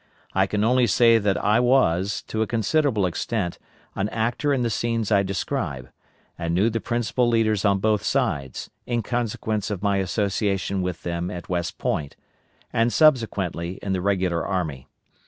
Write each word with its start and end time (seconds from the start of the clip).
I 0.33 0.47
can 0.47 0.63
only 0.63 0.87
say 0.87 1.19
that 1.19 1.37
I 1.37 1.59
was, 1.59 2.23
to 2.23 2.41
a 2.41 2.47
considerable 2.47 3.05
extent, 3.05 3.59
an 3.93 4.09
actor 4.09 4.51
in 4.51 4.63
the 4.63 4.71
scenes 4.71 5.11
I 5.11 5.21
describe, 5.21 5.91
and 6.39 6.55
knew 6.55 6.71
the 6.71 6.79
principal 6.81 7.27
leaders 7.27 7.65
on 7.65 7.77
both 7.77 8.01
sides, 8.01 8.71
in 8.87 9.03
consequence 9.03 9.69
of 9.69 9.83
my 9.83 9.97
association 9.97 10.81
with 10.81 11.03
them 11.03 11.29
at 11.29 11.49
West 11.49 11.77
Point, 11.77 12.15
and, 12.73 12.91
subsequently, 12.91 13.77
in 13.83 13.93
the 13.93 14.01
regular 14.01 14.43
army. 14.43 14.87